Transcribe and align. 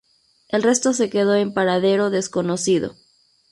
El 0.47 0.63
resto 0.63 0.93
se 0.93 1.11
quedó 1.11 1.35
en 1.35 1.53
paradero 1.53 2.09
desconocido. 2.09 2.95